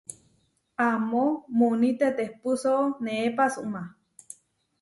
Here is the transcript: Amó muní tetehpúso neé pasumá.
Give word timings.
Amó 0.87 1.25
muní 1.57 1.89
tetehpúso 1.99 2.73
neé 3.03 3.27
pasumá. 3.37 3.81